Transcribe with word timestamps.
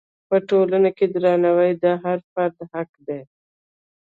په 0.29 0.37
ټولنه 0.49 0.89
کې 0.97 1.05
درناوی 1.13 1.71
د 1.83 1.85
هر 2.03 2.17
فرد 2.31 2.57
حق 2.71 2.89
دی. 3.07 3.21